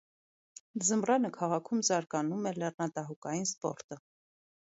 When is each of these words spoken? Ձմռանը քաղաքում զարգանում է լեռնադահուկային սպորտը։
Ձմռանը 0.85 1.29
քաղաքում 1.35 1.83
զարգանում 1.89 2.47
է 2.53 2.53
լեռնադահուկային 2.63 3.45
սպորտը։ 3.51 4.01